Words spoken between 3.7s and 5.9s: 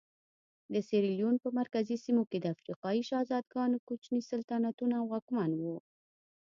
کوچني سلطنتونه واکمن وو.